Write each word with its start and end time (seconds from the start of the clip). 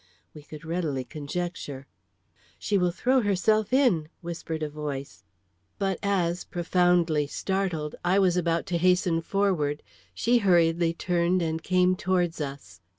We 0.33 0.41
could 0.41 0.65
readily 0.65 1.03
conjecture. 1.03 1.85
"She 2.57 2.75
will 2.75 2.89
throw 2.89 3.21
herself 3.21 3.71
in," 3.71 4.09
whispered 4.21 4.63
a 4.63 4.67
voice; 4.71 5.23
but 5.77 5.99
as, 6.01 6.43
profoundly 6.43 7.27
startled, 7.27 7.93
I 8.03 8.17
was 8.17 8.35
about 8.35 8.65
to 8.73 8.79
hasten 8.79 9.21
forward, 9.21 9.83
she 10.11 10.39
hurriedly 10.39 10.95
turned 10.95 11.43
and 11.43 11.61
came 11.61 11.95
towards 11.95 12.41
us. 12.41 12.81